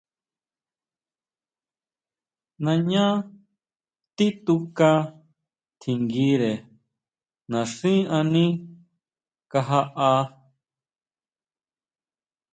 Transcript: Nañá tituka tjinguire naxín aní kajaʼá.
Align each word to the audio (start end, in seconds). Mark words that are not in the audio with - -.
Nañá 2.65 3.05
tituka 4.15 4.91
tjinguire 5.79 6.53
naxín 7.51 8.01
aní 8.17 8.45
kajaʼá. 9.51 10.11